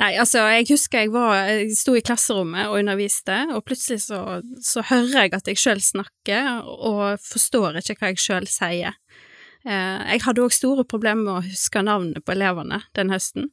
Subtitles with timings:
[0.00, 4.40] Nei, altså, jeg husker jeg var Jeg sto i klasserommet og underviste, og plutselig så,
[4.64, 8.96] så hører jeg at jeg sjøl snakker, og forstår ikke hva jeg sjøl sier.
[9.68, 13.50] Eh, jeg hadde òg store problemer med å huske navnet på elevene den høsten,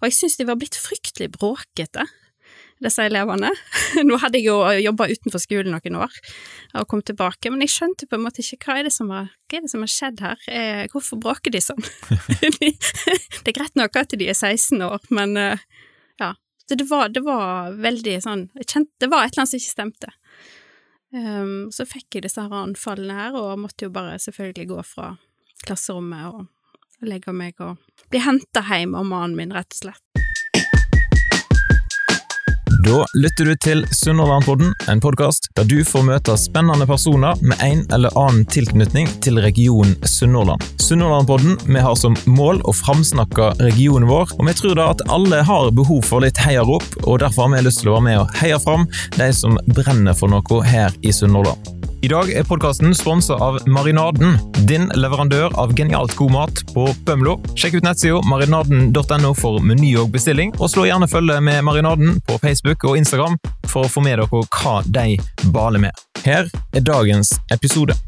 [0.00, 2.06] og jeg syns de var blitt fryktelig bråkete,
[2.80, 3.50] disse elevene.
[4.08, 6.16] Nå hadde jeg jo jobba utenfor skolen noen år
[6.80, 9.28] og kom tilbake, men jeg skjønte på en måte ikke hva er det som har,
[9.52, 11.84] er det som har skjedd her, eh, hvorfor bråker de sånn?
[13.44, 15.68] det er greit nok at de er 16 år, men eh,
[16.70, 19.72] så det var, det var veldig sånn, kjente, det var et eller annet som ikke
[19.72, 20.10] stemte.
[21.10, 25.08] Um, så fikk jeg disse her anfallene her, og måtte jo bare selvfølgelig gå fra
[25.66, 27.80] klasserommet og legge meg og
[28.12, 30.06] bli henta hjem av mannen min, rett og slett.
[32.80, 37.82] Da lytter du til Sunnhordlandpodden, en podkast der du får møte spennende personer med en
[37.92, 40.64] eller annen tilknytning til regionen Sunnhordland.
[40.80, 45.42] Sunnhordlandpodden vi har som mål å framsnakke regionen vår, og vi tror da at alle
[45.50, 48.40] har behov for litt heiarop, og derfor har vi lyst til å være med og
[48.40, 48.88] heie fram
[49.18, 51.79] de som brenner for noe her i Sunnhordland.
[52.00, 57.34] I dag er podkasten sponsa av Marinaden, din leverandør av genialt god mat på Bømlo.
[57.60, 62.38] Sjekk ut nettsida marinaden.no for meny og bestilling, og slå gjerne følge med Marinaden på
[62.40, 63.36] Facebook og Instagram
[63.68, 65.20] for å få med dere hva de
[65.52, 66.02] baler med.
[66.24, 67.98] Her er dagens episode.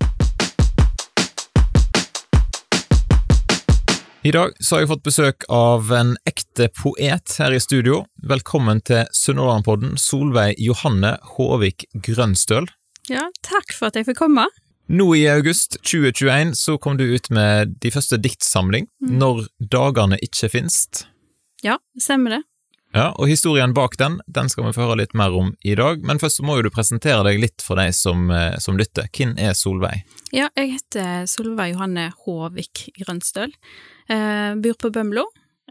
[4.24, 8.06] I dag så har jeg fått besøk av en ekte poet her i studio.
[8.24, 12.72] Velkommen til Sunnhordlandpodden, Solveig Johanne Håvik Grønstøl.
[13.10, 14.46] Ja, takk for at jeg fikk komme.
[14.92, 19.18] Nå i august 2021 så kom du ut med de første diktsamling, Mm.
[19.18, 21.06] 'Når dagene ikke finst'.
[21.62, 22.42] Ja, stemmer det.
[22.94, 26.02] Ja, og historien bak den, den skal vi få høre litt mer om i dag,
[26.04, 29.08] men først så må jo du presentere deg litt for deg som, eh, som lytter.
[29.10, 30.02] Hvem er Solveig?
[30.30, 33.50] Ja, jeg heter Solveig Johanne Håvik Grønstøl.
[34.10, 35.24] Eh, bor på Bømlo.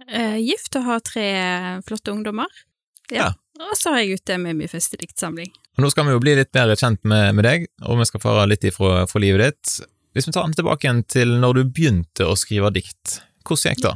[0.08, 2.48] Eh, gift og har tre flotte ungdommer.
[3.12, 3.34] Ja.
[3.60, 5.52] Og så har jeg ute med min første diktsamling.
[5.82, 8.46] Nå skal vi jo bli litt bedre kjent med, med deg, og vi skal fare
[8.50, 9.76] litt ifra, fra livet ditt.
[10.14, 13.86] Hvis vi tar den tilbake igjen til når du begynte å skrive dikt, hvordan gikk
[13.86, 13.94] det?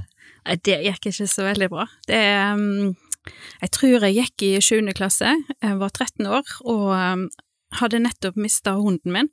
[0.65, 1.87] Det gikk ikke så veldig bra.
[2.09, 2.21] Det
[2.53, 2.93] um,
[3.61, 7.25] Jeg tror jeg gikk i sjuende klasse, jeg var 13 år og um,
[7.79, 9.31] hadde nettopp mista hunden min.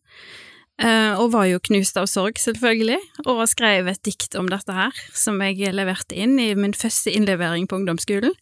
[0.82, 4.96] eh, og var jo knust av sorg, selvfølgelig, og skrev et dikt om dette her,
[5.14, 8.34] som jeg leverte inn i min første innlevering på ungdomsskolen.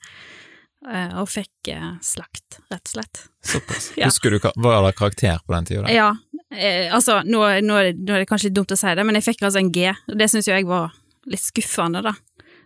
[0.88, 3.22] Eh, og fikk eh, slakt, rett og slett.
[3.44, 3.90] Såpass.
[4.00, 4.06] Ja.
[4.08, 5.90] Husker du hva var det karakter på den tida?
[5.92, 6.10] Ja,
[6.54, 9.04] eh, altså, nå, nå, er det- nå er det kanskje litt dumt å si det,
[9.04, 10.92] men jeg fikk altså en G, og det syns jo jeg var
[11.26, 12.14] litt skuffende, da.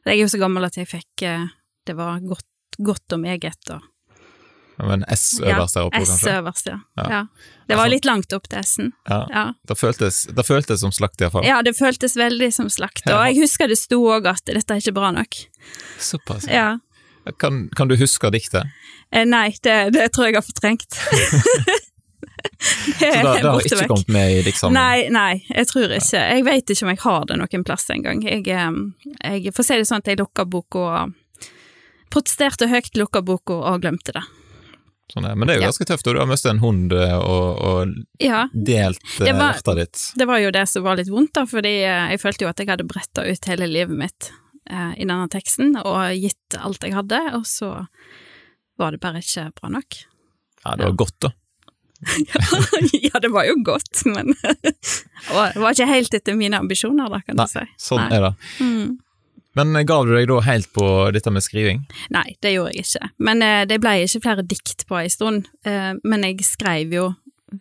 [0.05, 1.47] Jeg er jo så gammel at jeg fikk eh,
[1.87, 2.45] Det var godt,
[2.83, 3.83] godt og meget, og
[4.85, 6.33] men S øverst der oppe, S kanskje?
[6.41, 6.79] øverst, ja.
[6.99, 7.05] Ja.
[7.13, 7.19] ja.
[7.69, 8.89] Det var Altså- litt langt opp til S-en.
[9.09, 9.21] Ja.
[9.31, 9.45] Ja.
[9.71, 11.45] Det føltes, det føltes som slakt, iallfall.
[11.47, 14.83] ja, det føltes veldig som slakt, og jeg husker det sto òg at dette er
[14.83, 15.39] ikke bra nok.
[16.03, 16.49] Såpass.
[16.51, 16.79] Ja.
[17.41, 18.67] Kan, kan du huske diktet?
[19.11, 20.99] Eh, Nei, det, det tror jeg har fortrengt.
[22.65, 23.89] Så det, det har ikke vekk.
[23.89, 24.77] kommet med i diktsamlingen?
[24.81, 26.21] Nei, nei, jeg tror ikke.
[26.21, 28.21] Jeg vet ikke om jeg har det noen plass engang.
[28.25, 31.07] Jeg, jeg får si det sånn at jeg lukka boka
[32.15, 34.23] Protesterte høyt, lukka boka og glemte det.
[35.13, 35.27] Sånn.
[35.35, 35.71] Men det er jo Ja.
[35.73, 39.57] ganske tøft, og du har mistet en hund eh, og, og Ja, delt eh, var-
[39.57, 40.05] hjertet ditt.
[40.21, 42.63] det var jo det som var litt vondt, da, fordi eh, jeg følte jo at
[42.63, 44.31] jeg hadde bretta ut hele livet mitt
[44.71, 47.87] eh, i denne teksten, og gitt alt jeg hadde, og så
[48.81, 50.03] var det bare ikke bra nok.
[50.65, 51.33] Ja, det var godt, da.
[53.07, 54.35] ja, det var jo godt, men
[55.33, 57.65] og det var ikke helt etter mine ambisjoner, da, kan Nei, du si.
[57.81, 58.13] Sånn Nei.
[58.19, 58.35] er det.
[58.61, 58.95] Mm.
[59.55, 61.85] Men ga gav du deg da helt på dette med skriving?
[62.15, 63.11] Nei, det gjorde jeg ikke.
[63.23, 65.47] Men eh, det ble ikke flere dikt på ei stund.
[65.63, 67.05] Eh, men jeg skrev jo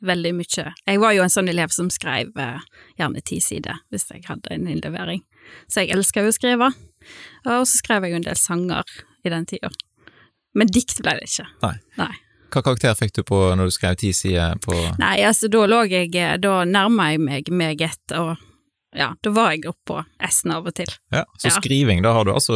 [0.02, 0.72] veldig mye.
[0.90, 2.66] Jeg var jo en sånn elev som skrev eh,
[2.98, 5.22] gjerne ti sider hvis jeg hadde en innlevering.
[5.70, 6.72] Så jeg elska jo å skrive.
[7.46, 8.84] Og så skrev jeg jo en del sanger
[9.26, 9.70] i den tida.
[10.56, 11.48] Men dikt ble det ikke.
[11.64, 11.76] Nei.
[11.98, 12.12] Nei.
[12.54, 15.80] Hva karakter fikk du på når du skrev ti sider på Nei, altså da lå
[15.90, 16.12] jeg
[16.44, 18.36] Da nærma jeg meg meget, og
[18.94, 20.92] ja, da var jeg oppå S-en av og til.
[21.12, 21.56] Ja, Så Ja.
[21.58, 22.54] skriving, da har du altså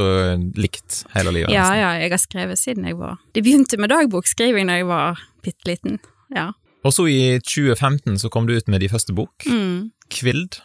[0.55, 1.49] likt hele livet?
[1.49, 1.79] Ja, nesten.
[1.81, 5.65] ja, jeg har skrevet siden jeg var Det begynte med dagbokskriving da jeg var bitte
[5.65, 5.97] liten.
[6.29, 6.51] Ja.
[6.85, 9.89] Og så i 2015 så kom du ut med de første bok, Mm.
[10.13, 10.61] Kvild.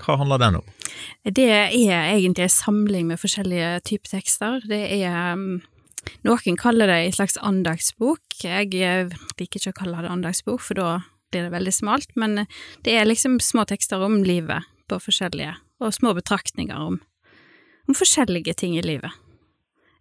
[0.00, 0.68] Hva handler den om?
[1.24, 4.62] Det er egentlig en samling med forskjellige typer tekster.
[4.68, 5.62] Det er um,
[6.22, 8.22] Noen kaller det en slags andagsbok.
[8.44, 9.10] Jeg eh,
[9.40, 10.90] liker ikke å kalle det andagsbok, for da
[11.34, 12.44] blir det veldig smalt, men
[12.86, 17.00] det er liksom små tekster om livet på forskjellige, og små betraktninger om,
[17.90, 19.10] om forskjellige ting i livet.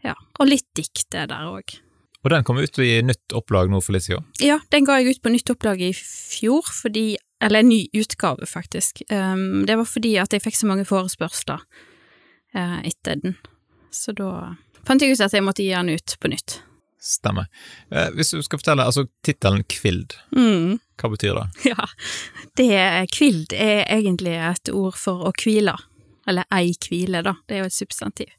[0.05, 1.79] Ja, og litt dikt er der òg.
[2.25, 4.25] Og den kom ut i nytt opplag nå for litt siden.
[4.41, 8.45] Ja, den ga jeg ut på nytt opplag i fjor, fordi Eller en ny utgave,
[8.47, 9.01] faktisk.
[9.11, 11.59] Um, det var fordi at jeg fikk så mange forespørsler
[12.55, 13.35] uh, etter den.
[13.91, 14.55] Så da
[14.87, 16.61] fant jeg ut at jeg måtte gi den ut på nytt.
[17.05, 17.45] Stemmer.
[17.91, 20.79] Eh, hvis du skal fortelle, altså tittelen Kvild, Mm.
[20.97, 21.45] hva betyr det?
[21.75, 21.85] Ja,
[22.57, 25.75] det kvild er egentlig et ord for å hvile,
[26.25, 28.31] eller ei hvile, da, det er jo et substantiv.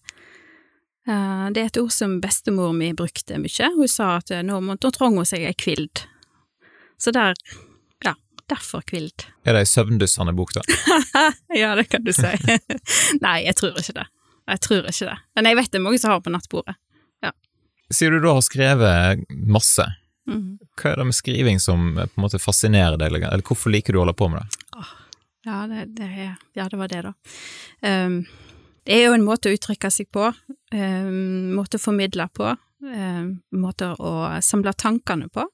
[1.07, 4.77] Eh, Det er et ord som bestemor mi brukte mye, hun sa at nå, må-
[4.81, 6.03] nå trenger hun seg ei kvild.
[6.99, 7.35] Så der,
[8.05, 8.15] ja,
[8.49, 9.27] derfor kvild.
[9.47, 10.63] Er det ei søvndyssende bok, da?
[11.55, 12.33] Ja, det kan du si.
[13.25, 14.07] Nei, jeg tror ikke det.
[14.49, 15.19] Jeg tror ikke det.
[15.37, 16.75] Men jeg vet det er mange som har på nattbordet.
[17.95, 19.85] Sier du da har skrevet masse,
[20.27, 20.57] Mm.
[20.75, 23.95] hva er det med skriving som eh, på en måte fascinerer deg, eller hvorfor liker
[23.95, 24.81] du å holde på med det?
[25.47, 26.09] Ja, det, det,
[26.59, 27.13] ja, det var det, da.
[27.87, 28.17] Um,
[28.87, 30.29] det er jo en måte å uttrykke seg på,
[30.75, 32.53] en måte å formidle på,
[32.87, 34.13] en måte å
[34.45, 35.47] samle tankene på,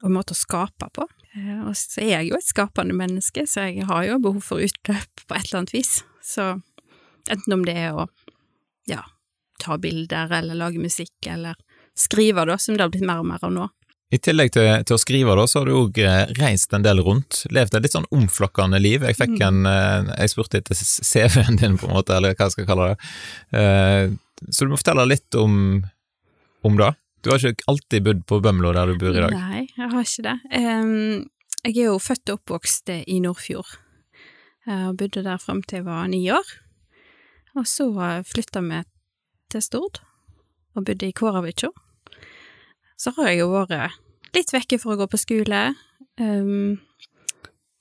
[0.00, 1.06] og måte å skape på.
[1.36, 4.64] Uh, og så er jeg jo et skapende menneske, så jeg har jo behov for
[4.64, 6.00] utløp på et eller annet vis.
[6.24, 6.56] Så
[7.30, 8.08] enten om det er å
[8.90, 9.04] ja,
[9.62, 11.58] ta bilder, eller lage musikk, eller
[11.94, 13.68] skrive, da, som det har blitt mer og mer av nå.
[14.10, 15.98] I tillegg til, til å skrive, da, så har du òg
[16.40, 17.44] reist en del rundt.
[17.54, 19.04] Levd et litt sånn omflakkende liv.
[19.06, 22.56] Jeg fikk en eh, Jeg spurte etter CV-en din, på en måte, eller hva jeg
[22.56, 23.10] skal kalle det.
[23.60, 24.16] Eh,
[24.50, 25.54] Så du må fortelle litt om,
[26.66, 26.88] om det.
[27.22, 29.34] Du har ikke alltid bodd på Bømlo, der du bor i dag.
[29.36, 30.34] Nei, jeg har ikke det.
[31.60, 33.76] Jeg er jo født og oppvokst i Nordfjord,
[34.66, 36.50] Jeg bodde der fram til jeg var ni år.
[37.58, 37.86] Og så
[38.24, 38.80] flytta vi
[39.52, 40.00] til Stord,
[40.74, 41.70] og bodde i Kåravitjo.
[43.00, 43.96] Så har jeg jo vært
[44.36, 45.62] litt vekke for å gå på skole.
[46.20, 46.76] Um,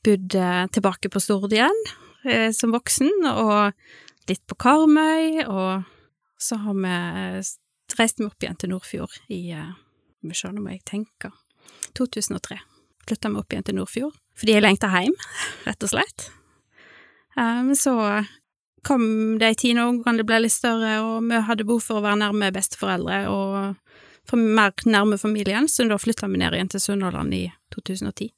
[0.05, 1.75] bodde tilbake på Stord igjen
[2.23, 3.73] eh, som voksen, og
[4.31, 5.83] litt på Karmøy, og
[6.39, 6.95] så har vi
[7.99, 9.75] reist vi opp igjen til Nordfjord i eh,
[10.23, 11.31] Må se, nå jeg tenke
[11.95, 12.59] 2003.
[13.07, 15.15] Flytta vi opp igjen til Nordfjord fordi jeg lengta hjem,
[15.67, 16.29] rett og slett.
[17.35, 17.91] Um, så
[18.87, 19.03] kom
[19.39, 23.17] de ti det ble litt større, og vi hadde behov for å være nærme besteforeldre
[23.27, 23.57] og
[24.37, 28.29] mer nærme familien, så da flytta vi ned igjen til Sunnhordland i 2010.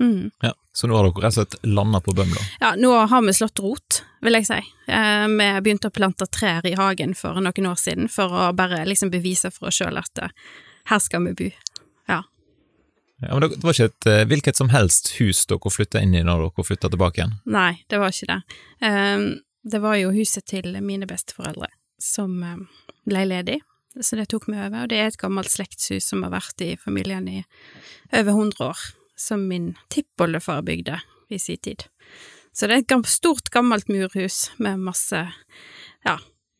[0.00, 0.30] Mm.
[0.42, 0.54] Ja.
[0.72, 2.40] Så nå har dere rett og slett landa på Bømla?
[2.60, 4.56] Ja, nå har vi slått rot, vil jeg si.
[4.90, 8.82] Eh, vi begynte å plante trær i hagen for noen år siden, for å bare
[8.88, 10.34] liksom bevise for oss sjøl at eh,
[10.90, 11.50] her skal vi bo.
[12.10, 12.24] Ja.
[13.22, 16.24] Ja, men det var ikke et eh, hvilket som helst hus dere flytta inn i
[16.26, 17.38] når dere flytta tilbake igjen?
[17.46, 18.58] Nei, det var ikke det.
[18.90, 19.28] Eh,
[19.64, 21.70] det var jo huset til mine besteforeldre
[22.02, 22.58] som eh,
[23.06, 23.60] ble ledig,
[24.00, 24.84] så det tok vi over.
[24.84, 27.42] Og det er et gammelt slektshus som har vært i familien i
[28.12, 28.86] over 100 år,
[29.16, 30.98] som min tippoldefar bygde
[31.30, 31.86] i sin tid.
[32.54, 35.24] Så det er et stort, gammelt murhus med masse
[36.04, 36.18] Ja,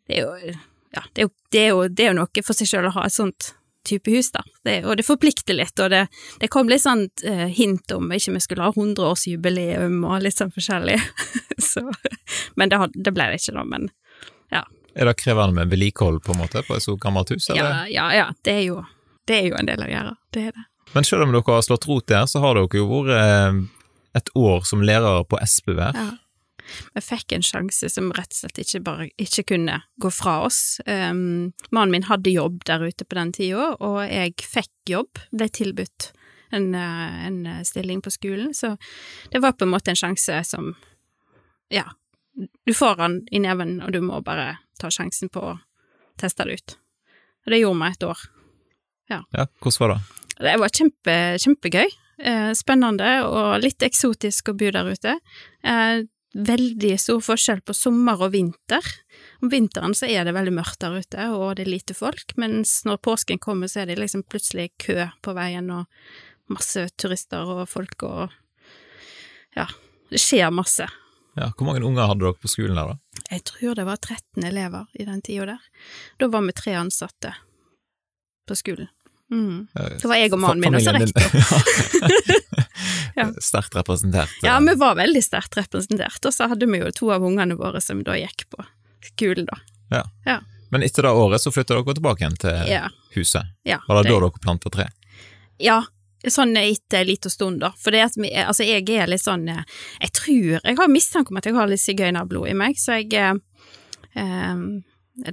[0.08, 0.54] det er jo
[0.94, 2.94] ja, det er jo, det er jo, det er jo noe for seg sjøl å
[2.94, 3.54] ha et sånt
[3.84, 4.40] type hus, da.
[4.64, 6.06] Det, og det forplikter litt, og det,
[6.40, 10.54] det kom litt sånn eh, hint om ikke vi skulle ha 100-årsjubileum og litt sånn
[10.54, 10.96] forskjellig.
[11.70, 11.84] så,
[12.56, 13.66] men det, det ble det ikke, da.
[13.75, 13.90] Men
[14.94, 17.49] Er det krevende med vedlikehold på en måte på et så gammelt hus?
[17.50, 17.64] Eller?
[17.64, 18.82] ja, ja, ja, det er jo,
[19.26, 20.17] det er jo en del av gjøre.
[20.35, 20.67] Det er det.
[20.94, 23.62] Men selv om dere har slått rot der, så har dere jo vært eh,
[24.20, 25.99] et år som lærere på Espevær.
[25.99, 26.12] Ja.
[26.94, 30.79] Vi fikk en sjanse som rett og slett ikke bare ikke kunne gå fra oss.
[30.87, 35.50] Um, mannen min hadde jobb der ute på den tida, og jeg fikk jobb, ble
[35.52, 36.12] tilbudt
[36.55, 38.76] en, eh, en stilling på skolen, så
[39.32, 40.75] det var på en måte en sjanse som
[41.73, 41.85] Ja,
[42.67, 45.59] du får den i neven, og du må bare ta sjansen på å
[46.21, 46.76] teste det ut.
[47.44, 48.25] Og det gjorde vi et år.
[49.12, 49.21] Ja,
[49.61, 50.00] hvordan var det?
[50.45, 51.14] Det var kjempe,
[51.45, 51.95] kjempegøy.
[52.25, 55.16] Eh, spennende og litt eksotisk å bo der ute.
[55.66, 56.04] Eh,
[56.35, 58.87] veldig stor forskjell på sommer og vinter.
[59.43, 62.81] Om vinteren så er det veldig mørkt der ute, og det er lite folk, mens
[62.88, 65.87] når påsken kommer, så er det liksom plutselig kø på veien, og
[66.50, 68.40] masse turister og folk og
[69.54, 69.69] Ja,
[70.11, 70.88] det skjer masse.
[71.38, 73.03] Ja, hvor mange unger hadde dere på skolen der, da?
[73.35, 75.62] Jeg tror det var 13 elever i den tida der.
[76.23, 77.33] Da var vi tre ansatte
[78.47, 78.88] på skolen.
[79.33, 79.67] Mm.
[79.75, 82.45] Det var jeg og mannen min, og så rektor.
[83.14, 83.29] Ja.
[83.38, 84.33] Sterkt representert.
[84.43, 87.79] Ja, vi var veldig sterkt representert, og så hadde vi jo to av ungene våre
[87.83, 88.64] som da gikk på
[89.07, 89.59] skolen, da.
[90.26, 90.41] Ja,
[90.75, 92.88] Men etter det året så flytta dere tilbake igjen til Ja.
[93.14, 93.47] huset.
[93.62, 94.88] ja Var det da dere planta tre?
[95.62, 95.85] Ja,
[96.33, 97.73] sånn etter en liten stund, da.
[97.76, 99.64] For det at altså, jeg er litt sånn eh,
[100.00, 103.12] Jeg tror Jeg har mistanke om at jeg har litt sigøynerblod i meg, så jeg
[103.19, 103.35] eh,
[104.21, 104.62] eh,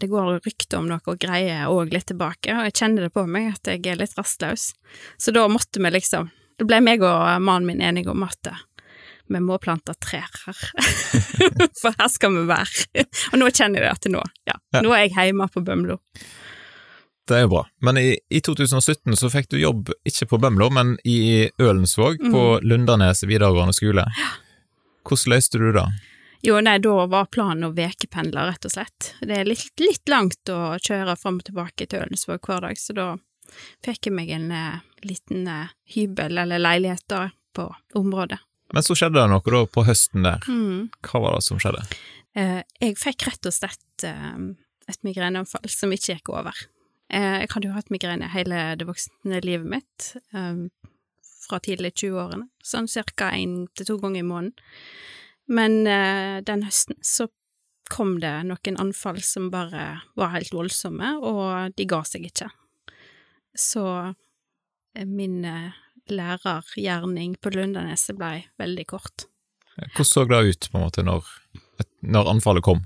[0.02, 3.54] Det går rykte om noe greier òg litt tilbake, og jeg kjenner det på meg
[3.54, 4.72] at jeg er litt rastløs.
[5.18, 6.30] Så da måtte vi liksom
[6.60, 8.60] Da ble meg og mannen min enige om at eh,
[9.32, 10.58] vi må plante trær her.
[11.82, 13.06] For her skal vi være.
[13.32, 14.82] Og nå kjenner jeg det at nå, ja, Ja.
[14.84, 15.96] nå er jeg hjemme på Bømlo.
[17.32, 17.62] Det er jo bra.
[17.80, 22.42] Men i, i 2017 så fikk du jobb ikke på Bømlo, men i Ølensvåg, på
[22.60, 22.66] Mm.
[22.68, 24.04] Lundanes videregående skole.
[25.08, 25.86] Hvordan løste du det?
[26.44, 29.14] Jo, nei, da var planen å vekependle, rett og slett.
[29.22, 32.96] Det er litt, litt langt å kjøre fram og tilbake til Ølensvåg hver dag, så
[32.98, 33.08] da
[33.86, 37.70] fikk jeg meg en eh, liten eh, hybel eller leilighet da på
[38.00, 38.42] området.
[38.74, 40.44] Men så skjedde det noe da på høsten der.
[40.52, 40.90] Mm.
[41.08, 41.86] Hva var det som skjedde?
[42.36, 44.38] Eh, jeg fikk rett og slett eh,
[44.92, 46.66] et migreneanfall som ikke gikk over.
[47.12, 50.64] Eh, jeg hadde jo hatt migrene hele det voksne livet mitt, eh,
[51.44, 54.56] fra tidlig 20-årene, sånn cirka én til to ganger i måneden.
[55.52, 57.28] Men eh, den høsten så
[57.92, 62.48] kom det noen anfall som bare var helt voldsomme, og de ga seg ikke.
[63.52, 63.84] Så
[64.96, 65.44] min
[66.08, 69.26] lærergjerning på Lundaneset blei veldig kort.
[69.76, 71.28] Hvordan så det ut på en måte når,
[72.16, 72.86] når anfallet kom?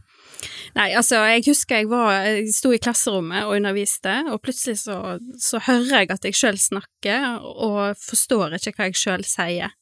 [0.76, 5.18] Nei, altså, jeg husker jeg var Jeg sto i klasserommet og underviste, og plutselig så,
[5.40, 9.76] så hører jeg at jeg sjøl snakker, og forstår ikke hva jeg sjøl sier.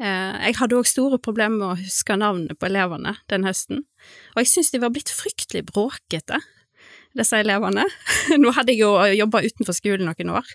[0.00, 3.84] Eh, jeg hadde òg store problemer med å huske navnet på elevene den høsten,
[4.32, 6.40] og jeg syns de var blitt fryktelig bråkete,
[7.18, 7.84] disse elevene.
[8.42, 10.52] Nå hadde jeg jo jobba utenfor skolen noen år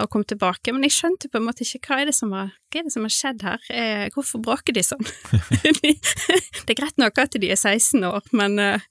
[0.00, 2.52] og kom tilbake, men jeg skjønte på en måte ikke hva er det som har,
[2.72, 5.02] er det som har skjedd her, eh, hvorfor bråker de sånn?
[5.82, 8.86] det er greit nok at de er 16 år, men eh,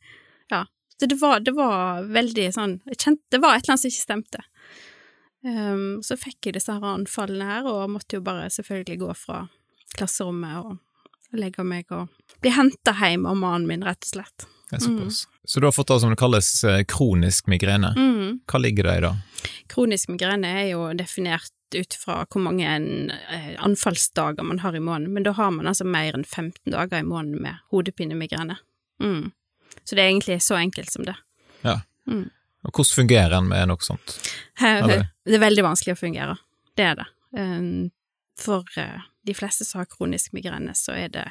[0.52, 0.66] ja.
[1.00, 4.42] Det var, det var veldig sånn kjente, Det var et eller annet som ikke stemte.
[5.48, 9.46] Um, så fikk jeg disse her anfallene her, og måtte jo bare selvfølgelig gå fra
[9.96, 10.74] klasserommet og
[11.38, 12.08] legge meg og
[12.42, 14.48] bli henta hjem av mannen min, rett og slett.
[14.72, 15.10] Er.
[15.44, 17.90] Så du har fått det som det kalles eh, kronisk migrene.
[17.98, 18.42] Mm.
[18.46, 19.16] Hva ligger det i da?
[19.74, 25.14] Kronisk migrene er jo definert ut fra hvor mange eh, anfallsdager man har i måneden,
[25.14, 28.60] men da har man altså mer enn 15 dager i måneden med hodepinemigrene.
[29.02, 29.32] Mm.
[29.84, 31.18] Så det er egentlig så enkelt som det.
[31.66, 31.80] Ja.
[32.10, 32.28] Mm.
[32.68, 34.18] Og hvordan fungerer en med noe sånt?
[34.60, 36.36] Det er veldig vanskelig å fungere.
[36.78, 37.08] Det er det.
[37.38, 37.90] Um,
[38.40, 41.28] For eh, de fleste som har kronisk migrene, så er det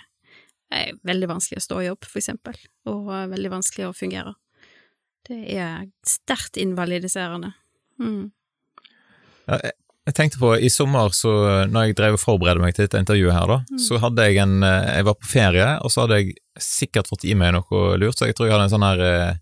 [0.71, 2.57] er veldig vanskelig å stå i jobb, for eksempel,
[2.91, 4.35] og eh, veldig vanskelig å fungere.
[5.29, 7.55] Det er sterkt invalidiserende.
[8.01, 8.31] Mm.
[9.49, 9.73] Ja, jeg-
[10.09, 13.35] Jeg tenkte på, i sommer, så når jeg drev og forberedte meg til dette intervjuet
[13.35, 16.37] her, da, så hadde jeg en eh, Jeg var på ferie, og så hadde jeg
[16.59, 19.35] sikkert fått i meg noe lurt, så jeg tror jeg hadde en sånn her eh,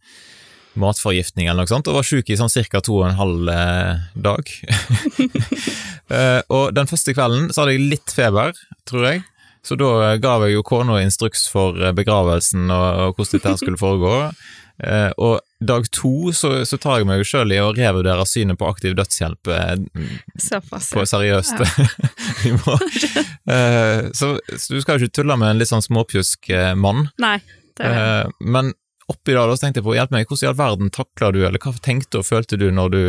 [0.81, 4.05] matforgiftning eller noe sånt, og var sjuk i sånn cirka to og en halv eh,
[4.27, 4.53] dag.
[6.19, 8.57] eh, og den første kvelden så hadde jeg litt feber,
[8.89, 9.25] tror jeg.
[9.67, 14.15] Så da ga jeg jo kona instruks for eh, begravelsen og, hvordan dette skulle foregå.
[14.85, 18.59] Eh, og dag to så, så tar jeg meg jo sjøl i å revurdere synet
[18.61, 19.49] på aktiv dødshjelp
[20.37, 20.91] Såpass.
[20.93, 21.63] på seriøst
[22.45, 22.77] nivå.
[23.51, 27.09] Eh, så, så du skal jo ikke tulle med en litt sånn småpjusk mann.
[27.23, 27.39] Nei,
[27.79, 28.73] det er Eh, men
[29.13, 31.63] oppi det så tenkte jeg på, hjelp meg, hvordan i all verden takla du, eller
[31.63, 33.03] hva tenkte og følte du når du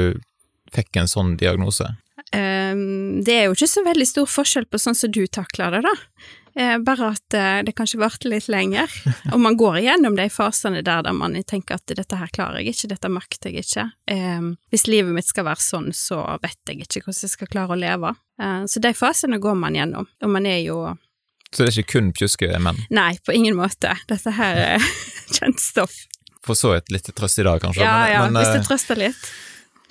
[0.76, 1.94] fikk en sånn diagnose?
[2.36, 5.86] Um, det er jo ikke så veldig stor forskjell på sånn som du takler det,
[5.88, 5.96] da.
[6.58, 8.90] Eh, bare at eh, det kanskje varte litt lenger.
[9.34, 12.74] Og man går igjennom de fasene der der man tenker at dette her klarer jeg
[12.74, 13.86] ikke, dette makter jeg ikke.
[14.10, 17.76] Ehm, hvis livet mitt skal være sånn, så vet jeg ikke hvordan jeg skal klare
[17.76, 18.16] å leve.
[18.42, 20.80] Eh, så de fasene går man gjennom, og man er jo
[21.54, 22.82] Så det er ikke kun pjuske menn?
[22.90, 23.94] Nei, på ingen måte.
[24.10, 24.90] Dette her er
[25.38, 25.96] kjent stoff.
[26.48, 27.84] For så et litt trøst i dag, kanskje.
[27.84, 29.30] Ja, men, ja, men, hvis eh, det trøster litt.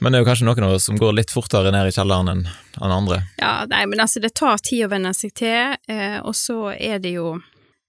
[0.00, 2.33] men det er jo kanskje noen av oss som går litt fortere ned i kjelleren
[2.33, 2.47] enn
[2.81, 3.23] andre.
[3.40, 7.02] Ja, nei, men altså, det tar tid å venne seg til, eh, og så er
[7.05, 7.37] det jo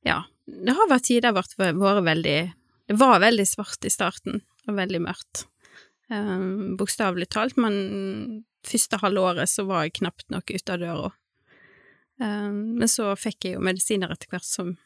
[0.07, 2.39] Ja, det har vært tider det vært veldig
[2.87, 5.45] Det var veldig svart i starten, og veldig mørkt.
[6.07, 11.09] Um, Bokstavelig talt, men første halvåret så var jeg knapt nok ute av døra.
[12.21, 14.77] Um, men så fikk jeg jo medisiner etter hvert som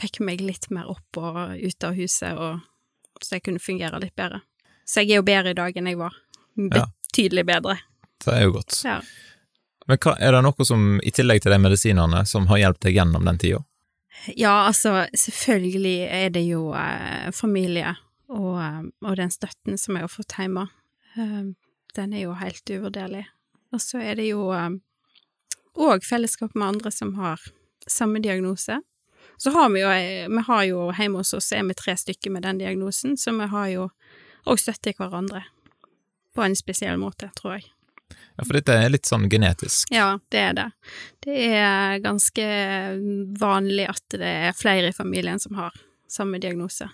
[0.00, 4.16] fikk meg litt mer opp og ut av huset, og så jeg kunne fungere litt
[4.18, 4.42] bedre.
[4.86, 6.16] Så jeg er jo bedre i dag enn jeg var.
[6.56, 7.78] Betydelig bedre.
[8.24, 8.78] Det er jo godt.
[8.84, 9.00] Ja.
[9.86, 12.98] Men hva, er det noe som, i tillegg til de medisinene, som har hjulpet deg
[12.98, 13.62] gjennom den tida?
[14.34, 17.92] Ja, altså, selvfølgelig er det jo eh, familie
[18.32, 20.66] og, eh, og den støtten som jeg har fått hjemme.
[21.14, 21.52] Eh,
[21.98, 23.26] den er jo helt uvurderlig.
[23.74, 24.48] Og så er det jo
[25.76, 27.42] òg fellesskap med andre som har
[27.86, 28.80] samme diagnose.
[29.36, 32.32] Så har vi jo, eh, vi har jo hjemme hos oss er vi tre stykker
[32.32, 33.88] med den diagnosen, så vi har jo
[34.46, 35.44] òg støtte hverandre.
[36.36, 37.70] På en spesiell måte, tror jeg.
[38.36, 39.88] Ja, for dette er litt sånn genetisk.
[39.94, 40.66] Ja, det er det.
[41.24, 42.44] Det er ganske
[43.40, 45.76] vanlig at det er flere i familien som har
[46.08, 46.88] samme diagnose.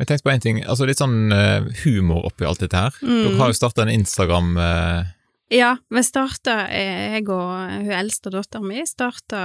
[0.00, 2.96] Jeg tenkte på en ting, altså litt sånn eh, humor oppi alt dette her.
[3.04, 3.20] Mm.
[3.20, 5.12] Dere har jo starta en Instagram eh,
[5.54, 7.52] Ja, vi starta, jeg og
[7.86, 9.42] hun eldste dattera min starta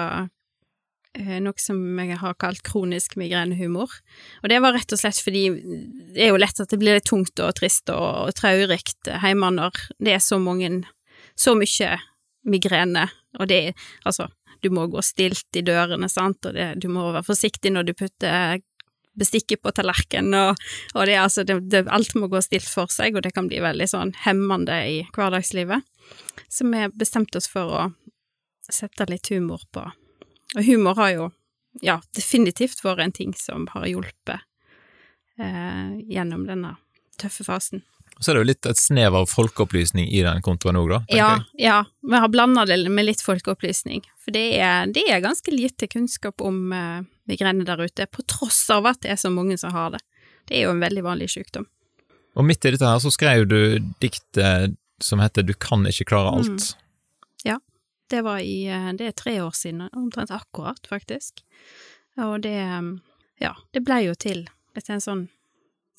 [1.15, 3.91] noe som jeg har kalt kronisk migrenehumor.
[4.43, 5.45] Og det var rett og slett fordi
[6.13, 9.79] det er jo lett at det blir litt tungt og trist og, traurikt hjemme når
[10.03, 10.83] det er så mange,
[11.37, 11.97] så mye
[12.47, 13.07] migrene,
[13.39, 14.29] og det er altså
[14.63, 17.93] du må gå stilt i dørene, sant, og det, du må være forsiktig når du
[17.97, 18.63] putter
[19.17, 23.17] bestikket på tallerkenen, og, og det, altså, det, det, alt må gå stilt for seg,
[23.17, 25.85] og det kan bli veldig sånn hemmende i hverdagslivet.
[26.49, 27.85] Så vi bestemte oss for å
[28.69, 29.85] sette litt humor på.
[30.57, 31.27] Og humor har jo,
[31.85, 34.41] ja, definitivt vært en ting som har hjulpet
[35.37, 36.75] eh, gjennom denne
[37.21, 37.83] tøffe fasen.
[38.17, 40.99] Så er det jo litt et snev av folkeopplysning i den kontoen òg, da?
[41.13, 41.67] Ja, jeg.
[41.67, 44.01] ja, vi har blanda det med litt folkeopplysning.
[44.23, 48.63] For det er, det er ganske lite kunnskap om eh, migrene der ute, på tross
[48.73, 50.01] av at det er så mange som har det.
[50.49, 51.67] Det er jo en veldig vanlig sykdom.
[52.37, 53.59] Og midt i dette her så skrev du
[54.01, 54.73] diktet
[55.03, 56.57] som heter Du kan ikke klare alt.
[56.57, 56.86] Mm.
[58.07, 61.43] Det var i eh, Det er tre år siden, omtrent akkurat, faktisk.
[62.17, 62.59] Og det
[63.37, 65.27] Ja, det blei jo til etter en sånn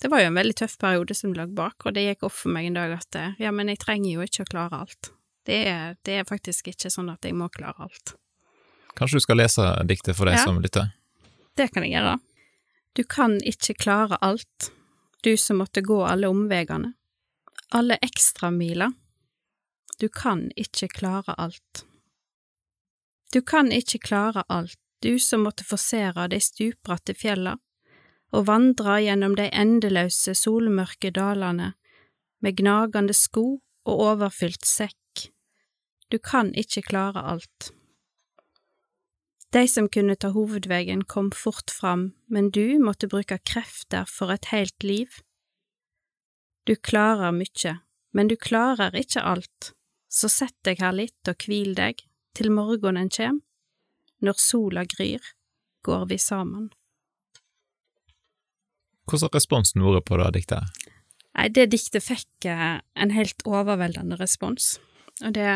[0.03, 2.55] det var jo en veldig tøff periode som lå bak, og det gikk opp for
[2.55, 5.11] meg en dag at eh, ja, men jeg trenger jo ikke å klare alt.
[5.49, 8.15] Det er, det er faktisk ikke sånn at jeg må klare alt.
[8.99, 10.93] Kanskje du skal lese diktet for deg ja, som lytter?
[11.59, 12.15] Det kan jeg gjøre.
[12.95, 14.71] Du kan ikke klare alt,
[15.27, 16.93] du som måtte gå alle omvegene,
[17.75, 18.95] alle ekstramiler.
[19.99, 21.83] Du kan ikke klare alt.
[23.33, 27.59] Du kan ikke klare alt, du som måtte forsere de stupbratte fjella,
[28.33, 31.75] og vandra gjennom de endeløse, solmørke dalene
[32.45, 35.29] med gnagende sko og overfylt sekk.
[36.09, 37.71] Du kan ikke klare alt.
[39.53, 44.51] De som kunne ta hovedveien, kom fort fram, men du måtte bruke krefter for et
[44.53, 45.21] helt liv.
[46.69, 47.79] Du klarer mykje,
[48.13, 49.73] men du klarer ikke alt,
[50.09, 52.08] så sett deg her litt og hvil deg
[52.39, 53.43] til morgenen kjem.
[54.25, 55.23] Når sola gryr,
[55.87, 56.71] går vi sammen.
[59.09, 60.89] Hvordan har responsen vært på det diktet?
[61.39, 64.77] Nei, det diktet fikk eh, en helt overveldende respons,
[65.23, 65.49] og det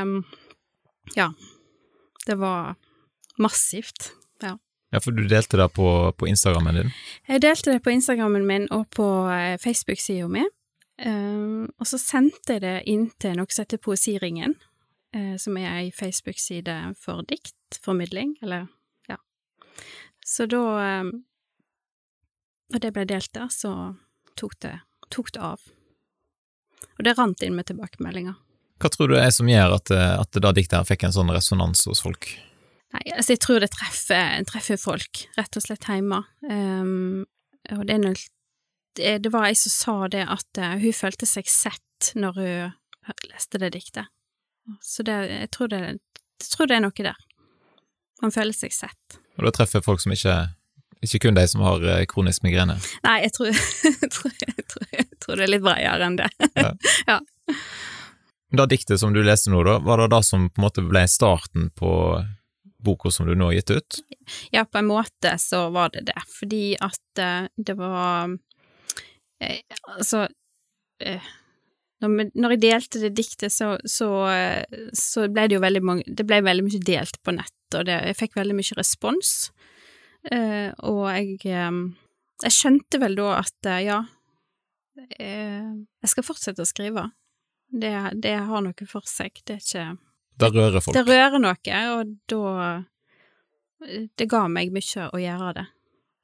[1.17, 1.33] Ja,
[2.27, 2.77] det var
[3.43, 4.13] massivt,
[4.43, 4.57] ja.
[4.93, 6.93] Ja, for du delte det på, på Instagrammen din?
[7.27, 10.45] Jeg delte det på Instagrammen min og på eh, Facebook-sida mi,
[11.05, 14.55] um, og så sendte jeg det inn til noe som heter Poesiringen,
[15.37, 18.65] som er ei Facebook-side for diktformidling, eller
[19.11, 19.19] ja.
[20.25, 20.63] Så da
[22.73, 23.73] og det ble delt der, så
[24.39, 24.77] tok det,
[25.13, 25.61] tok det av.
[26.97, 28.39] Og det rant inn med tilbakemeldinger.
[28.83, 31.15] Hva tror du er som gjør at, eh, at det da diktet her fikk en
[31.15, 32.33] sånn resonans hos folk?
[32.93, 36.19] Nei, altså jeg tror det treffer, treffer folk, rett og slett hjemme.
[36.45, 37.23] Um,
[37.73, 38.17] og det noe
[38.99, 43.61] det, det, var ei som sa det at hun følte seg sett når hun leste
[43.63, 44.11] det diktet.
[44.81, 45.81] Så det, jeg, tror det,
[46.43, 47.23] jeg tror det er noe der.
[48.23, 49.21] Man føler seg sett.
[49.39, 50.37] Og da treffer folk som ikke
[51.03, 52.77] ikke kun de som har eh, kronisk migrene?
[53.03, 53.49] Nei, jeg tror,
[54.03, 54.35] jeg tror,
[54.71, 56.29] tror, tror det er litt bredere enn det.
[56.55, 56.71] Ja.
[57.11, 57.17] ja.
[58.53, 61.03] Da diktet som du leste nå, da, var det det som på en måte ble
[61.11, 61.93] starten på
[62.83, 64.01] boka som du nå har gitt ut?
[64.55, 68.35] Ja, på en måte så var det det, fordi at uh, det var
[69.43, 69.59] eh,
[69.97, 70.27] Altså
[71.03, 71.31] eh,
[72.03, 76.15] når, når, jeg delte det diktet, så, så, eh, så, ble det jo veldig mange
[76.19, 79.35] Det ble veldig mye delt på nett, og det, jeg fikk veldig mye respons.
[80.23, 81.81] Uh, og jeg um,
[82.45, 87.09] Jeg skjønte vel da at uh, ja, uh, jeg skal fortsette å skrive.
[87.73, 89.41] Det, det, har noe for seg.
[89.43, 89.87] Det er ikke
[90.39, 90.97] Det rører folk.
[90.97, 92.73] Det rører noe, og da
[94.19, 95.67] Det ga meg mye å gjøre det.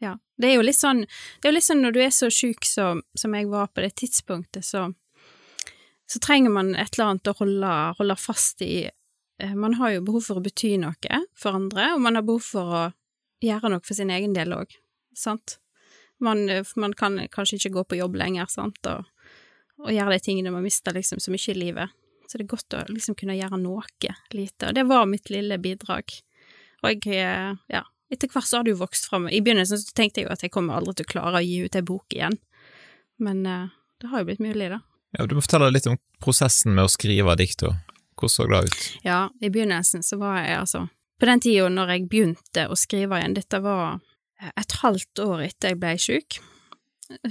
[0.04, 0.14] Ja.
[0.38, 2.66] Det er jo litt sånn Det er jo litt sånn når du er så sjuk
[2.68, 4.92] som, som jeg var på det tidspunktet, så
[6.08, 8.88] så trenger man et eller annet å holde, holde fast i.
[9.54, 12.74] Man har jo behov for å bety noe for andre, og man har behov for
[12.74, 12.84] å
[13.44, 14.72] gjøre noe for sin egen del òg,
[15.14, 15.58] sant.
[16.18, 16.48] Man,
[16.80, 19.04] man, kan kanskje ikke gå på jobb lenger, sant, og,
[19.84, 21.94] og gjøre de tingene man mister liksom så mye i livet.
[22.26, 23.84] Så det er godt å liksom kunne gjøre noe
[24.34, 26.16] lite, og det var mitt lille bidrag.
[26.82, 29.28] Og jeg, eh, ja, etter hvert så har jo vokst fram.
[29.28, 31.62] I begynnelsen så tenkte jeg jo at jeg kommer aldri til å klare å gi
[31.64, 32.40] ut ei bok igjen,
[33.22, 34.82] men det har jo blitt mulig, da.
[35.16, 37.74] Ja, Du må fortelle litt om prosessen med å skrive dikt, og
[38.18, 38.84] hvordan så det ut?
[39.06, 43.18] Ja, i begynnelsen så var jeg altså på den tida når jeg begynte å skrive
[43.18, 43.98] igjen, dette var
[44.54, 46.38] et halvt år etter jeg ble sjuk,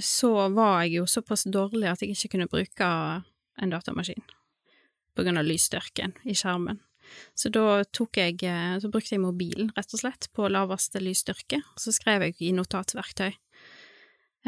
[0.02, 2.88] så var jeg jo såpass dårlig at jeg ikke kunne bruke
[3.58, 4.26] en datamaskin
[5.16, 6.82] på grunn av lysstyrken i skjermen.
[7.32, 8.42] Så da tok jeg,
[8.82, 13.32] så brukte jeg mobilen, rett og slett, på laveste lysstyrke, så skrev jeg i notatverktøy.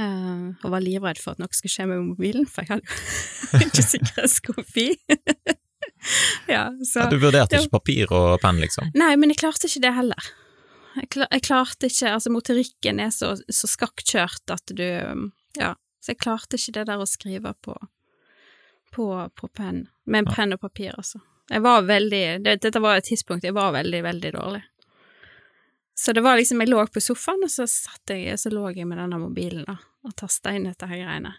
[0.01, 3.67] Uh, og var livredd for at noe skulle skje med mobilen, for jeg hadde jo
[3.67, 4.87] ikke sikkerhetskopi.
[6.55, 8.95] ja, så, ja, du vurderte ikke papir og penn, liksom?
[8.97, 10.31] Nei, men jeg klarte ikke det heller.
[10.97, 14.89] Jeg, klar, jeg klarte ikke Altså, motorikken er så, så skakkjørt at du
[15.55, 17.77] Ja, så jeg klarte ikke det der å skrive på
[18.91, 19.85] på, på penn.
[20.05, 21.21] Med en penn og papir, altså.
[21.51, 24.63] Jeg var veldig det, Dette var et tidspunkt jeg var veldig, veldig dårlig.
[25.97, 28.87] Så det var liksom, jeg lå på sofaen, og så satt jeg, så lå jeg
[28.89, 29.77] med denne mobilen da,
[30.07, 31.35] og tasta inn dette her greiene.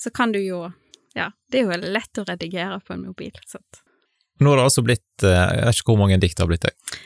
[0.00, 0.62] Så kan du jo,
[1.16, 3.82] ja, det er jo lett å redigere på en mobil, sant.
[4.40, 6.64] Nå har det altså blitt eh, Jeg vet ikke hvor mange dikt det har blitt,
[6.64, 7.00] jeg.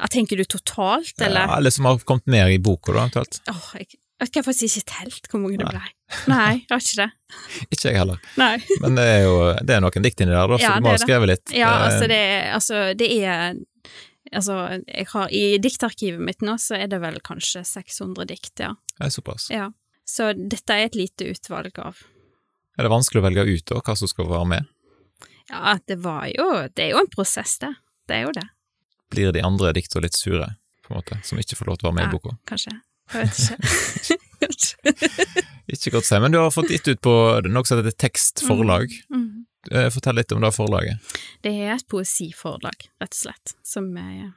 [0.00, 1.44] Ja, tenker du totalt, eller?
[1.46, 3.38] Ja, eller som har kommet ned i boka, da, eventuelt.
[3.52, 5.84] Åh, jeg, jeg har faktisk ikke telt hvor mange det ble.
[6.32, 7.06] Nei, jeg har ikke det.
[7.76, 8.18] Ikke jeg heller.
[8.40, 8.56] Nei.
[8.82, 10.90] Men det er jo det er noen dikt inni der, da, så Ja, du må
[10.90, 11.54] det ha skrevet litt.
[11.54, 13.56] Ja, Eh, altså det, er- altså det er
[14.32, 14.54] Altså,
[14.88, 18.70] jeg har I diktarkivet mitt nå så er det vel kanskje 600 dikt, ja.
[18.98, 19.50] det er såpass.
[19.52, 19.70] ja.
[20.04, 21.96] Så dette er et lite utvalg av
[22.76, 24.66] Er det vanskelig å velge ut da, hva som skal være med?
[25.48, 27.74] Ja, det var jo Det er jo en prosess, det.
[28.08, 28.44] Det er jo det.
[29.12, 30.50] Blir de andre dikta litt sure,
[30.84, 32.08] på en måte, som ikke får lov til å være med Ja.
[32.08, 32.36] i boka?
[32.48, 32.74] Kanskje.
[33.14, 33.28] Jeg
[34.40, 35.44] vet ikke.
[35.72, 37.14] Ikke godt å si, men du har fått gitt ut på
[37.48, 38.92] noe som heter Tekstforlag.
[39.12, 39.20] Mm.
[39.20, 39.33] Mm.
[39.72, 41.14] Eh, Fortell litt om det forlaget.
[41.44, 44.32] Det er et poesiforlag, rett og slett, som jeg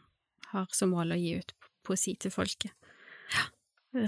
[0.54, 1.54] har som mål å gi ut
[1.88, 2.72] poesi til folket.
[3.36, 3.46] Ja.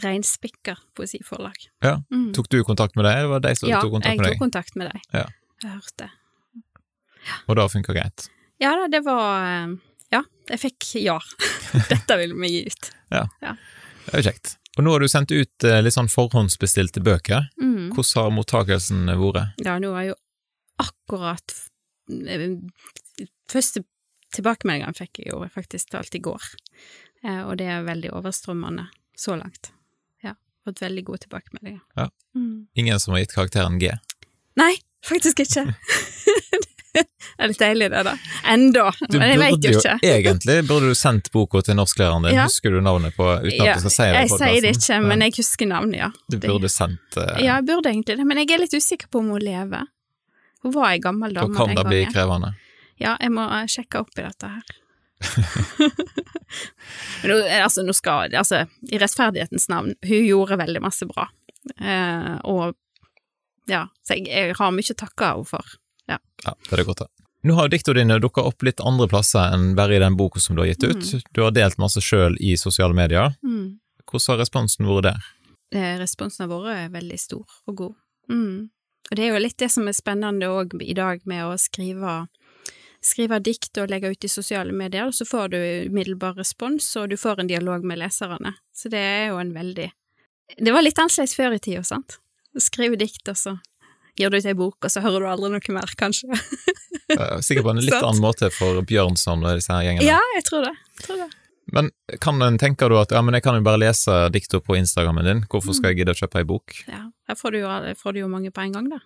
[0.04, 1.56] Reinspikka poesiforlag.
[1.84, 2.34] Ja, Mm.
[2.34, 4.40] Tok du kontakt med deg, eller var det de som ja, tok kontakt jeg tok
[4.44, 5.02] kontakt med deg.
[5.14, 5.26] Ja.
[5.64, 6.10] Jeg hørte.
[7.48, 8.30] Og det funka greit?
[8.60, 9.76] Ja da, det var eh,
[10.12, 11.18] Ja, jeg fikk ja.
[11.92, 12.92] Dette vil vi gi ut.
[13.12, 14.56] Ja, Det er jo kjekt.
[14.78, 17.50] Og nå har du sendt ut eh, litt sånn forhåndsbestilte bøker.
[17.62, 17.90] Mm.
[17.96, 19.60] Hvordan har mottakelsen vært?
[19.66, 20.16] Ja, nå har jo
[20.82, 21.56] akkurat
[22.28, 22.52] eh,
[23.50, 23.82] Første
[24.36, 26.44] tilbakemeldingene fikk jeg jo faktisk talt i går,
[27.26, 28.88] Eh, og det er veldig overstrømmende
[29.18, 29.74] så langt.
[30.24, 31.82] Ja, fått veldig gode tilbakemeldinger.
[32.00, 32.08] Ja.
[32.36, 32.68] Mm.
[32.80, 33.92] Ingen som har gitt karakteren G?
[34.60, 34.72] Nei,
[35.06, 35.66] faktisk ikke.
[36.96, 37.04] det
[37.44, 38.16] er litt deilig, det, da.
[38.54, 38.88] Enda.
[39.12, 39.98] Men jeg vet jo ikke.
[40.14, 42.38] egentlig burde du sendt boka til norsklæreren din.
[42.40, 42.48] Ja.
[42.48, 44.24] Husker du navnet på uten at du skal si det?
[44.24, 46.12] jeg sier det ikke, men jeg husker navnet, ja.
[46.32, 47.36] Du burde sendt uh...
[47.36, 49.92] Ja, jeg burde egentlig det, men jeg er litt usikker på om hun lever.
[50.64, 52.54] Hun var ei gammel Da dame kan det bli krevende.
[53.00, 54.64] Ja, jeg må eh, sjekke opp i dette her.
[57.22, 61.30] Men nå, eh, altså, nå skal Altså, i rettferdighetens navn, hun gjorde veldig masse bra.
[61.80, 62.76] Eh, og
[63.70, 65.78] ja, så jeg, jeg har mye å takke henne for.
[66.10, 67.04] Ja, det er det godt.
[67.06, 67.10] da.
[67.48, 70.58] Nå har dikta dine dukka opp litt andre plasser enn bare i den boka som
[70.58, 71.04] du har gitt ut.
[71.04, 71.22] Mm.
[71.36, 73.36] Du har delt masse sjøl i sosiale medier.
[73.46, 73.78] Mm.
[74.10, 75.30] Hvordan har responsen vært der?
[75.76, 77.96] Eh, Responsen har vært veldig stor og god.
[78.32, 78.70] Mm.
[79.10, 82.28] Og det er jo litt det som er spennende òg i dag med å skrive,
[83.02, 87.18] skrive dikt og legge ut i sosiale medier, så får du umiddelbar respons, og du
[87.18, 88.54] får en dialog med leserne.
[88.76, 89.90] Så det er jo en veldig
[90.58, 92.20] Det var litt annerledes før i tida, sant?
[92.58, 93.58] Skrive dikt, og så
[94.18, 96.30] gir du ut ei bok, og så hører du aldri noe mer, kanskje.
[97.46, 100.06] Sikkert på en litt annen måte for Bjørnson og disse her gjengene.
[100.10, 100.76] ja, jeg tror det.
[101.00, 101.30] Jeg tror det.
[101.76, 101.92] Men
[102.24, 105.44] kan en tenke at ja, men jeg kan jo bare lese dikter på Instagrammen din,
[105.52, 106.76] hvorfor skal jeg gidde å kjøpe ei bok?
[106.90, 109.02] Ja, her får du, jo, får du jo mange på en gang, da.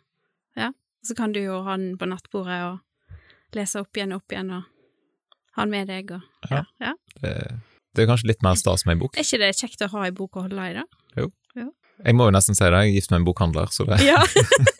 [0.59, 0.71] Ja.
[1.03, 4.51] Så kan du jo ha den på nattbordet og lese opp igjen og opp igjen,
[4.55, 4.63] og
[5.57, 6.63] ha den med deg, og ja.
[6.81, 6.95] ja.
[7.19, 7.33] Det,
[7.93, 9.17] det er kanskje litt mer stas med ei bok.
[9.17, 10.87] Er ikke det kjekt å ha ei bok å holde i, da?
[11.19, 11.29] Jo.
[12.03, 14.19] Jeg må jo nesten si det, jeg er gift med en bokhandler, så det Ja.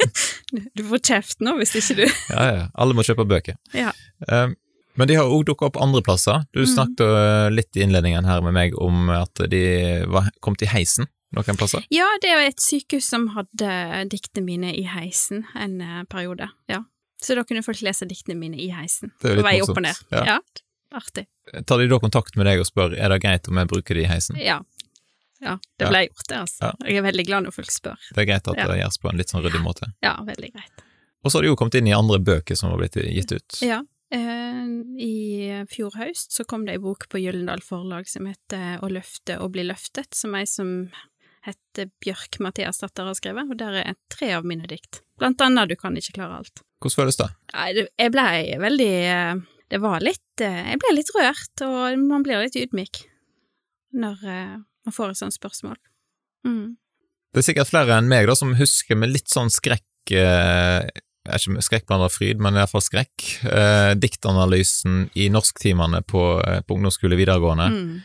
[0.78, 3.56] du får kjeft nå hvis ikke du Ja, ja, alle må kjøpe bøker.
[3.78, 3.94] Ja.
[4.28, 4.50] Eh,
[4.96, 6.44] men de har òg dukka opp andre plasser.
[6.54, 6.70] Du Mm.
[6.76, 7.54] snakket mm.
[7.56, 11.84] litt i innledningen her med meg om at de var kom til heisen noen plasser.
[11.90, 16.84] Ja, det er et sykehus som hadde diktene mine i heisen en eh, periode, ja.
[17.24, 19.96] Så da kunne folk lese diktene mine i heisen, Det på vei opp og ned.
[20.12, 20.24] ja.
[20.26, 20.40] Ja,
[20.94, 21.26] artig.
[21.66, 24.02] Tar de da kontakt med deg og spør er det greit om jeg bruker de
[24.04, 24.36] i heisen?
[24.38, 24.60] Ja.
[25.42, 25.90] Ja, det Ja.
[25.90, 26.62] ble gjort, det, altså.
[26.62, 26.72] Ja.
[26.88, 27.98] Jeg er veldig glad når folk spør.
[28.14, 28.68] Det er greit at Ja.
[28.68, 29.90] det gjøres på en litt sånn ryddig måte.
[30.04, 30.84] Ja, veldig greit.
[31.26, 33.62] Og så har de jo kommet inn i andre bøker som har blitt gitt ut.
[33.62, 33.82] Ja.
[34.14, 34.66] Eh,
[35.02, 35.16] I
[35.72, 39.56] fjor høst så kom det ei bok på Gyllendal forlag som heter Å løfte og
[39.56, 40.92] bli løftet, som ei som
[41.44, 45.02] heter Bjørk Mathiasdatter har skrevet, og der er tre av mine dikt.
[45.20, 46.62] Blant annet Du kan ikke klare alt.
[46.84, 47.30] Hvordan føles det?
[47.98, 52.44] Jeg blei veldig eh, Det var litt eh, Jeg ble litt rørt, og man blir
[52.44, 53.08] litt ydmyk
[53.94, 55.76] når man får et sånt spørsmål.
[56.50, 56.80] Mm.
[57.30, 60.10] Det er sikkert flere enn meg da som husker med litt sånn skrekk
[61.24, 63.28] jeg er ikke skrekkblanda fryd, men i hvert fall skrekk.
[63.48, 67.68] Eh, diktanalysen i norsktimene på, eh, på ungdomsskole videregående.
[67.72, 68.02] Mm.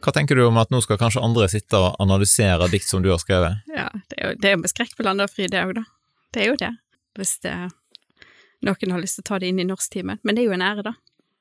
[0.00, 3.10] Hva tenker du om at nå skal kanskje andre sitte og analysere dikt som du
[3.12, 3.60] har skrevet?
[3.68, 5.84] Ja, det er jo det er med skrekk fri, det òg, da.
[6.32, 6.72] Det er jo det.
[7.16, 7.54] Hvis det,
[8.64, 10.20] noen har lyst til å ta det inn i norsktimen.
[10.22, 10.94] Men det er jo en ære, da.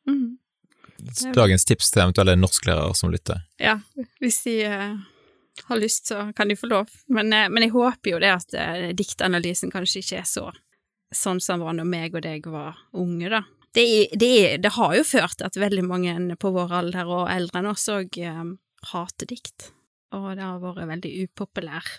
[0.09, 0.37] Mm.
[1.35, 3.43] Dagens tips til eventuelle norsklærere som lytter.
[3.59, 3.79] Ja,
[4.19, 4.95] hvis de eh,
[5.63, 6.91] har lyst, så kan de få lov.
[7.07, 10.49] Men, eh, men jeg håper jo det at eh, diktanalysen kanskje ikke er så
[11.17, 13.43] sånn som var når meg og deg var unge, da.
[13.75, 14.31] Det, er, det,
[14.63, 17.89] det har jo ført til at veldig mange på vår alder og eldre enn oss
[17.91, 18.43] òg eh,
[18.93, 19.71] hater dikt.
[20.15, 21.89] Og det har vært veldig upopulær,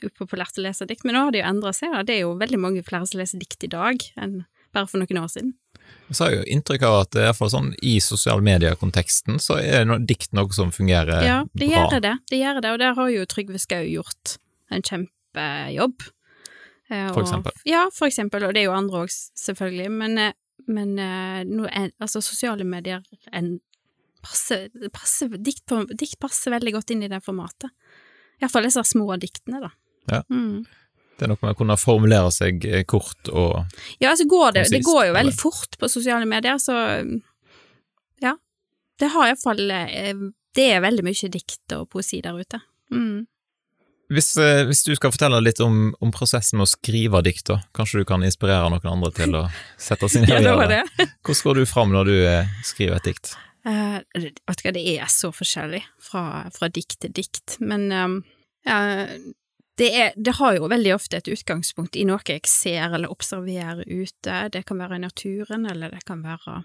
[0.00, 1.04] upopulært å lese dikt.
[1.04, 2.04] Men nå har det jo endra seg, da.
[2.06, 5.20] Det er jo veldig mange flere som leser dikt i dag enn bare for noen
[5.22, 5.54] år siden.
[6.10, 9.86] Så har jeg jo inntrykk av at i hvert sånn i sosiale medier-konteksten så er
[9.86, 11.84] no dikt noe som fungerer Ja, det bra.
[11.84, 12.14] gjør det.
[12.30, 14.36] Det gjør det, og der har jo Trygve Skau gjort
[14.70, 16.08] en kjempejobb.
[16.90, 17.52] Eh, eksempel.
[17.52, 20.32] og- Ja, for eksempel, og det er jo andre òg, selvfølgelig, men, eh,
[20.68, 20.94] men
[21.50, 23.60] no, er, altså, sosiale medier en,
[24.22, 27.70] passer, passer, dikt, på, dikt passer veldig godt inn i det formatet.
[28.40, 29.70] Iallfall disse små diktene, da.
[30.10, 30.22] Ja.
[30.30, 30.64] Mm.
[31.16, 33.64] Det er noe med å kunne formulere seg eh, kort og
[33.98, 35.32] Ja, altså går det, det går jo veldig eller?
[35.40, 36.74] fort på sosiale medier, så
[38.20, 38.34] ja.
[38.98, 39.56] Det har iallfall
[40.56, 42.60] Det er veldig mye dikt og poesi der ute.
[42.90, 43.26] Mm.
[44.12, 47.58] Hvis, eh, hvis du skal fortelle litt om, om prosessen med å skrive dikt, da,
[47.76, 49.46] kanskje du kan inspirere noen andre til å
[49.80, 50.82] sette seg ned og gjøre var det?
[51.26, 53.34] Hvordan går du fram når du eh, skriver et dikt?
[53.66, 58.20] Uh, vet du hva, det er så forskjellig fra, fra dikt til dikt, men um,
[58.66, 58.78] ja,
[59.76, 63.82] det, er, det har jo veldig ofte et utgangspunkt i noe jeg ser eller observerer
[63.84, 64.38] ute.
[64.54, 66.62] Det kan være i naturen, eller det kan være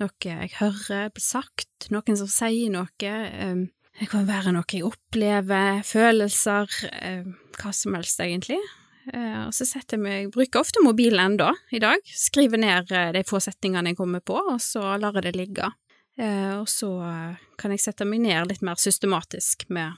[0.00, 3.12] noe jeg hører bli sagt, noen som sier noe.
[3.44, 6.70] Um, det kan være noe jeg opplever, følelser,
[7.02, 8.60] um, hva som helst, egentlig.
[9.08, 13.10] Eh, og så setter jeg meg, bruker ofte mobilen ennå i dag, skriver ned eh,
[13.16, 15.70] de få setningene jeg kommer på, og så lar jeg det ligge.
[16.18, 19.96] Eh, og så eh, kan jeg sette meg ned litt mer systematisk med,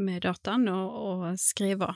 [0.00, 1.90] med dataen og, og skrive.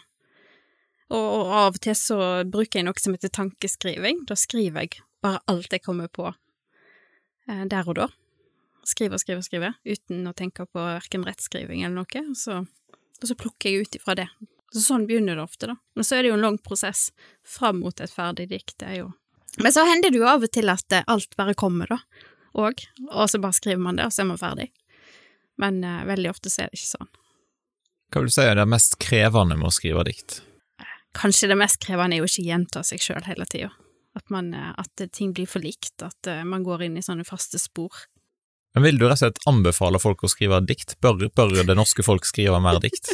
[1.08, 4.26] Og, og av og til så bruker jeg noe som heter tankeskriving.
[4.28, 8.10] Da skriver jeg bare alt jeg kommer på eh, der og da.
[8.88, 12.22] Skriver og skriver og skriver, uten å tenke på verken rettskriving eller noe.
[12.30, 12.62] Og så,
[12.96, 14.28] og så plukker jeg ut ifra det.
[14.72, 15.76] Så sånn begynner det ofte, da.
[15.96, 17.10] Men så er det jo en lang prosess
[17.44, 18.78] fram mot et ferdig dikt.
[18.80, 19.12] Det er jo
[19.60, 22.00] Men så hender det jo av og til at eh, alt bare kommer, da
[22.58, 24.68] òg, og så bare skriver man det, og så er man ferdig.
[25.58, 27.10] Men uh, veldig ofte så er det ikke sånn.
[28.08, 30.40] Hva vil du si er det mest krevende med å skrive dikt?
[31.18, 33.72] Kanskje det mest krevende er jo ikke å gjenta seg sjøl hele tida.
[34.16, 37.60] At, man, eh, at ting blir for likt, at man går inn i sånne faste
[37.60, 38.06] spor.
[38.78, 40.92] Men Vil du rett og slett anbefale folk å skrive dikt?
[41.02, 43.10] Bør, bør det norske folk skrive mer dikt?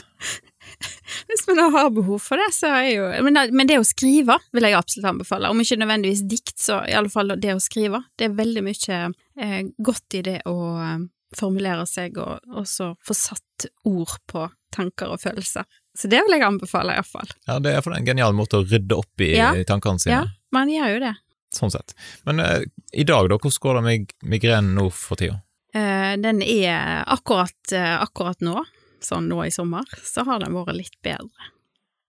[1.30, 4.66] Hvis man har behov for det, så er jo Men, men det å skrive vil
[4.68, 5.48] jeg absolutt anbefale.
[5.48, 8.02] Om ikke nødvendigvis dikt, så i alle fall det å skrive.
[8.12, 8.98] Det er veldig mye
[9.40, 11.06] eh, godt i det å eh,
[11.38, 14.44] formulere seg og, også få satt ord på
[14.76, 15.64] tanker og følelser.
[15.96, 17.32] Så det vil jeg anbefale, iallfall.
[17.48, 19.54] Ja, det er for en genial måte å rydde opp i Ja.
[19.64, 20.20] tankene sine.
[20.20, 21.14] Ja, man gjør jo det.
[21.54, 21.96] Sånn sett.
[22.28, 25.40] Men eh, i dag, da, hvordan går det med migrenen nå for tida?
[25.74, 28.62] Eh, den er akkurat, eh, akkurat nå,
[29.02, 31.50] sånn nå i sommer, så har den vært litt bedre.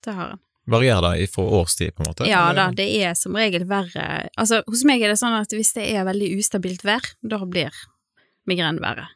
[0.05, 0.41] Det har den.
[0.69, 2.27] Varierer det fra årstid, på en måte?
[2.29, 5.75] Ja da, det er som regel verre Altså, hos meg er det sånn at hvis
[5.77, 7.73] det er veldig ustabilt vær, da blir
[8.49, 9.11] migrenen verre.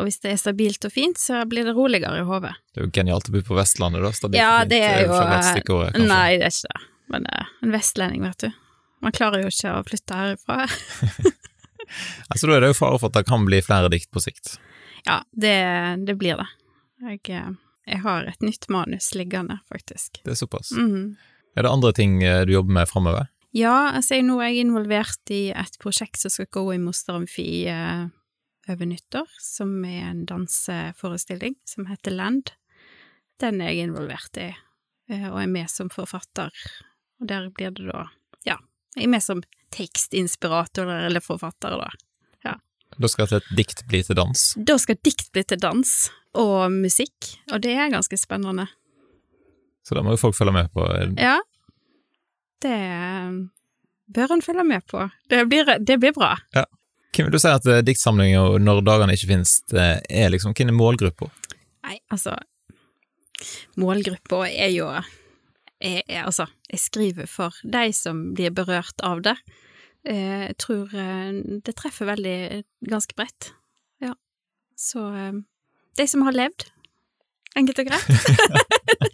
[0.00, 2.54] Og hvis det er stabilt og fint, så blir det roligere i hodet.
[2.72, 4.10] Det er jo genialt å bo på Vestlandet, da.
[4.16, 6.06] Stabilt Ja, det er jo ikke kanskje.
[6.08, 6.88] Nei, det er ikke det.
[7.10, 8.50] Men eh, en vestlending, vet du.
[9.04, 10.66] Man klarer jo ikke å flytte herifra.
[12.28, 14.56] Altså, da er det jo fare for at det kan bli flere dikt på sikt.
[15.06, 15.56] Ja, det,
[16.06, 16.48] det blir det.
[17.00, 17.50] Jeg, eh,
[17.88, 20.22] jeg har et nytt manus liggende, faktisk.
[20.24, 20.72] Det er såpass.
[20.76, 21.16] Mhm.
[21.58, 23.26] Er det andre ting eh, du jobber med framover?
[23.56, 27.16] Ja, altså jeg, nå er jeg involvert i et prosjekt som skal gå i Moster
[27.18, 28.04] Amfi eh,
[28.70, 32.52] over nyttår, som er en danseforestilling som heter Land.
[33.42, 34.52] Den er jeg involvert i,
[35.10, 36.54] eh, og er med som forfatter.
[37.20, 38.06] Og der blir det da,
[38.46, 38.60] ja,
[38.94, 39.42] jeg er med som
[39.74, 41.90] tekstinspirator eller forfattere, da.
[42.98, 44.42] Da skal et dikt bli til dans.
[44.58, 45.92] Da skal dikt bli til dans
[46.38, 48.66] og musikk, og det er ganske spennende.
[49.86, 50.84] Så da må jo folk følge med på.
[51.18, 51.38] Ja,
[52.60, 53.38] det eh,
[54.14, 55.06] bør en følge med på.
[55.30, 56.34] Det blir, det blir bra.
[57.10, 60.74] Hvem vil du si at eh, diktsamlinger når dagene ikke finnes, eh, er liksom hvem
[60.74, 61.30] er målgruppa?
[61.88, 62.36] Nei, altså
[63.80, 64.90] Målgruppa er jo
[65.80, 69.36] er, jeg, Altså, jeg skriver for de som blir berørt av det.
[70.08, 71.32] Eh, Jeg tror eh,
[71.64, 73.52] det treffer veldig ganske bredt.
[74.00, 74.14] Ja.
[74.76, 75.32] Så eh,
[75.98, 76.68] de som har levd,
[77.56, 78.08] enkelt og greit.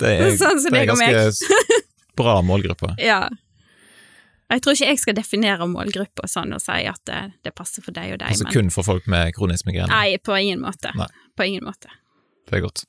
[0.00, 1.78] Det er, Sånn det er ganske
[2.18, 2.94] bra målgruppe.
[3.10, 3.28] Ja.
[4.50, 7.94] Jeg tror ikke jeg skal definere målgruppa sånn og si at det, det passer for
[7.94, 9.86] deg og deg, Altså men kun for folk med kronisk migrene.
[9.94, 10.90] Nei, på ingen måte.
[10.98, 11.06] Nei.
[11.38, 11.92] På ingen måte.
[12.50, 12.82] Det er godt.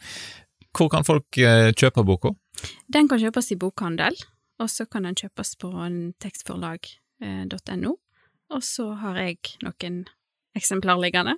[0.77, 2.31] Hvor kan folk eh, kjøpe boka?
[2.91, 4.15] Den kan kjøpes i bokhandel,
[4.61, 5.71] og så kan den kjøpes på
[6.21, 7.95] tekstforlag.no.
[8.51, 10.01] Og så har jeg noen
[10.57, 11.37] eksemplar liggende,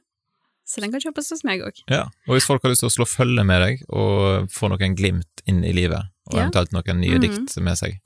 [0.65, 1.81] så den kan kjøpes hos meg òg.
[1.91, 2.05] Ja.
[2.27, 5.43] Og hvis folk har lyst til å slå følge med deg og få noen glimt
[5.49, 6.45] inn i livet, og Ja.
[6.45, 7.21] eventuelt noen nye Mhm.
[7.21, 7.99] dikt med seg,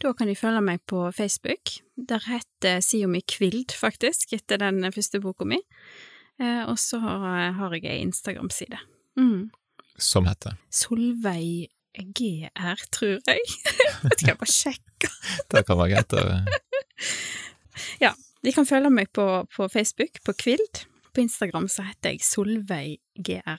[0.00, 1.82] Da kan de følge meg på Facebook.
[1.98, 5.58] Der heter Siomi mi Kvild, faktisk, etter den første boka mi.
[6.40, 8.78] Eh, og så har, har jeg ei Instagram-side.
[9.18, 9.50] Mm.
[9.98, 13.42] Som heter Solveig GR, tror jeg.
[14.04, 15.16] Vet ikke, jeg bare sjekker.
[15.50, 16.24] Det kan være greit å
[18.04, 18.12] Ja,
[18.44, 20.84] de kan følge meg på, på Facebook, på Kvild.
[21.14, 23.58] På Instagram så heter jeg Solveig GR.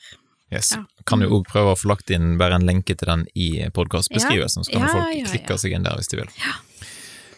[0.54, 0.71] Yes.
[0.73, 0.82] Ja.
[1.06, 4.65] Kan jo òg prøve å få lagt inn bare en lenke til den i podkastbeskrivelsen,
[4.65, 5.28] så kan Ja, folk ja, ja.
[5.34, 6.32] klikke seg inn der hvis de vil.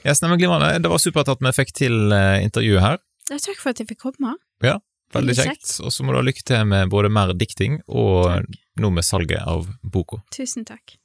[0.05, 0.77] Yes, nei, men glimrende.
[0.81, 3.01] Det var supert at vi fikk til eh, intervjuet her.
[3.29, 4.37] Ja, takk for at jeg fikk komme.
[4.63, 4.79] Veldig
[5.15, 5.77] Veldig kjekt.
[5.83, 8.59] Og så må du ha lykke til med både mer dikting og Takk.
[8.81, 10.23] nå med salget av boka.
[10.35, 10.97] Tusen takk.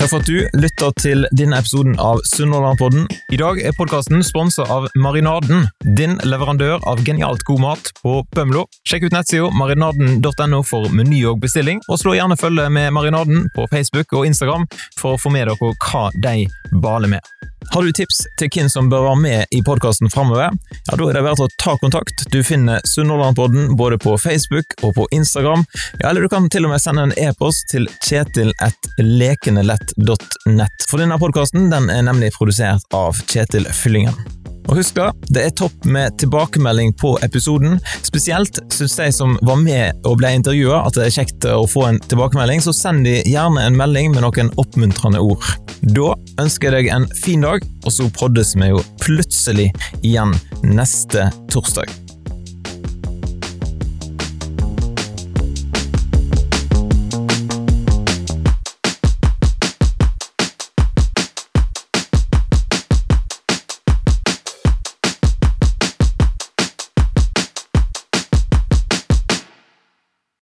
[0.00, 3.02] Takk for at du lytter til denne episoden av Sunnhordlandpodden.
[3.36, 5.66] I dag er podkasten sponsa av Marinaden,
[5.98, 8.64] din leverandør av genialt god mat på Bømlo.
[8.88, 13.68] Sjekk ut nettsida marinaden.no for meny og bestilling, og slå gjerne følge med Marinaden på
[13.68, 14.64] Facebook og Instagram
[14.96, 16.36] for å få med dere hva de
[16.80, 17.49] baler med.
[17.70, 21.14] Har du tips til hvem som bør være med i podkasten framover, ja, da er
[21.16, 22.16] det verdt å ta kontakt.
[22.32, 25.62] Du finner Sunnhordlandpodden både på Facebook og på Instagram,
[26.00, 30.76] ja, eller du kan til og med sende en e-post til kjetil.lekenelett.nett.
[30.90, 34.39] For denne podkasten den er nemlig produsert av Kjetil Fyllingen.
[34.70, 37.80] Og husk da, det er topp med tilbakemelding på episoden.
[38.06, 41.88] Spesielt syns de som var med og ble intervjua at det er kjekt å få
[41.88, 45.42] en tilbakemelding, så send de gjerne en melding med noen oppmuntrende ord.
[45.82, 49.72] Da ønsker jeg deg en fin dag, og så poddes vi jo plutselig
[50.04, 52.09] igjen neste torsdag.